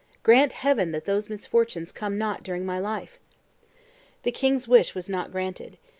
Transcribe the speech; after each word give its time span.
Grant 0.23 0.51
Heaven 0.53 0.93
that 0.93 1.05
those 1.05 1.29
misfortunes 1.29 1.91
come 1.91 2.17
not 2.17 2.41
during 2.41 2.65
my 2.65 2.79
life!" 2.79 3.19
The 4.23 4.31
king's 4.31 4.67
wish 4.67 4.95
was 4.95 5.07
not 5.07 5.29
granted. 5.31 5.77